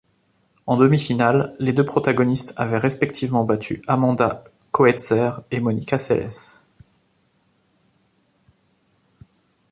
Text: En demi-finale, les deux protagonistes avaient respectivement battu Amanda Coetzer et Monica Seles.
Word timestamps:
En 0.65 0.77
demi-finale, 0.77 1.55
les 1.59 1.73
deux 1.73 1.85
protagonistes 1.85 2.55
avaient 2.57 2.79
respectivement 2.79 3.45
battu 3.45 3.83
Amanda 3.87 4.43
Coetzer 4.71 5.41
et 5.51 5.59
Monica 5.59 5.99
Seles. 5.99 6.61